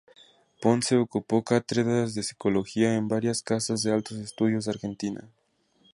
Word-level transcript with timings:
Ponce 0.63 0.97
ocupó 0.97 1.43
cátedras 1.43 2.15
de 2.15 2.23
Psicología 2.23 2.95
en 2.95 3.07
varias 3.07 3.43
casas 3.43 3.83
de 3.83 3.91
altos 3.91 4.17
estudios 4.17 4.65
de 4.65 4.71
Argentina. 4.71 5.29